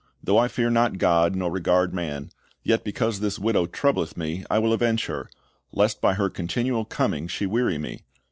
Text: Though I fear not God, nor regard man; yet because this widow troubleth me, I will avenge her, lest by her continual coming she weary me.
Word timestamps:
Though 0.23 0.39
I 0.39 0.47
fear 0.47 0.71
not 0.71 0.97
God, 0.97 1.35
nor 1.35 1.51
regard 1.51 1.93
man; 1.93 2.31
yet 2.63 2.83
because 2.83 3.19
this 3.19 3.37
widow 3.37 3.67
troubleth 3.67 4.17
me, 4.17 4.43
I 4.49 4.57
will 4.57 4.73
avenge 4.73 5.05
her, 5.05 5.29
lest 5.73 6.01
by 6.01 6.15
her 6.15 6.27
continual 6.27 6.85
coming 6.85 7.27
she 7.27 7.45
weary 7.45 7.77
me. 7.77 8.01